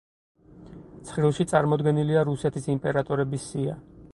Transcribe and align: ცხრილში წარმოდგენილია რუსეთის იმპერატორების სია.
ცხრილში 1.09 1.45
წარმოდგენილია 1.51 2.25
რუსეთის 2.31 2.67
იმპერატორების 2.77 3.47
სია. 3.53 3.79